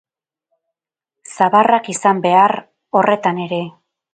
Zabarrak 1.37 1.91
izan 1.95 2.25
behar, 2.25 2.57
horretan 3.03 3.47
ere. 3.49 3.65